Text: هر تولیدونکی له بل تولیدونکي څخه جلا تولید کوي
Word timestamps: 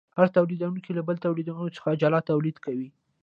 هر 0.17 0.27
تولیدونکی 0.37 0.91
له 0.97 1.01
بل 1.07 1.17
تولیدونکي 1.25 1.69
څخه 1.77 1.99
جلا 2.01 2.19
تولید 2.29 2.57
کوي 2.65 2.89